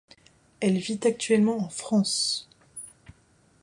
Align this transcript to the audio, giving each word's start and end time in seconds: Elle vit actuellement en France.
Elle 0.61 0.79
vit 0.79 0.99
actuellement 1.03 1.59
en 1.59 1.69
France. 1.69 2.49